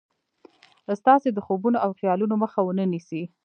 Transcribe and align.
ستاسې 0.99 1.29
د 1.33 1.39
خوبونو 1.45 1.77
او 1.85 1.89
خيالونو 1.99 2.35
مخه 2.43 2.59
و 2.63 2.75
نه 2.79 2.85
نيسي. 2.91 3.23